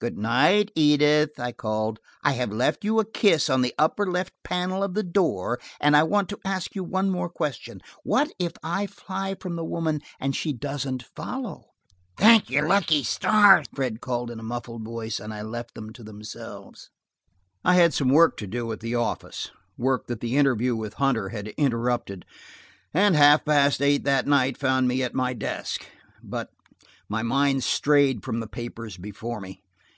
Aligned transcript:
"Good 0.00 0.16
night, 0.16 0.70
Edith," 0.74 1.38
I 1.38 1.52
called, 1.52 2.00
"I 2.24 2.32
have 2.32 2.50
left 2.50 2.86
you 2.86 3.00
a 3.00 3.04
kiss 3.04 3.50
on 3.50 3.60
the 3.60 3.74
upper 3.76 4.10
left 4.10 4.32
hand 4.48 4.70
panel 4.70 4.82
of 4.82 4.94
the 4.94 5.02
door. 5.02 5.58
And 5.78 5.94
I 5.94 6.04
want 6.04 6.30
to 6.30 6.40
ask 6.42 6.74
you 6.74 6.82
one 6.82 7.10
more 7.10 7.28
question: 7.28 7.82
what 8.02 8.32
if 8.38 8.52
I 8.62 8.86
fly 8.86 9.36
from 9.38 9.56
the 9.56 9.64
woman 9.64 10.00
and 10.18 10.34
she 10.34 10.54
doesn't 10.54 11.02
follow?" 11.14 11.66
"Thank 12.16 12.48
your 12.48 12.66
lucky 12.66 13.02
stars," 13.02 13.66
Fred 13.74 14.00
called 14.00 14.30
in 14.30 14.40
a 14.40 14.42
muffled 14.42 14.84
voice, 14.84 15.20
and 15.20 15.34
I 15.34 15.42
left 15.42 15.74
them 15.74 15.92
to 15.92 16.02
themselves. 16.02 16.88
I 17.62 17.74
had 17.74 17.92
some 17.92 18.08
work 18.08 18.38
to 18.38 18.46
do 18.46 18.72
at 18.72 18.80
the 18.80 18.94
office, 18.94 19.50
work 19.76 20.06
that 20.06 20.20
the 20.20 20.38
interview 20.38 20.74
with 20.74 20.94
Hunter 20.94 21.28
had 21.28 21.48
interrupted, 21.58 22.24
and 22.94 23.14
half 23.14 23.44
past 23.44 23.82
eight 23.82 24.06
hat 24.06 24.26
night 24.26 24.56
found 24.56 24.88
me 24.88 25.02
at 25.02 25.12
my 25.12 25.34
desk. 25.34 25.84
But 26.22 26.48
my 27.06 27.22
mind 27.22 27.64
strayed 27.64 28.24
from 28.24 28.40
the 28.40 28.46
papers 28.46 28.96
before 28.96 29.42
me. 29.42 29.60